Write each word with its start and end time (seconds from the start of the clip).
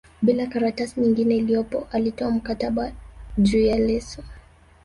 bila 0.21 0.47
karatasi 0.47 0.99
nyingine 1.01 1.35
iliyopo 1.37 1.87
alitoa 1.91 2.31
mkataba 2.31 2.91
juu 3.37 3.61
ya 3.65 3.79
leso 3.79 4.23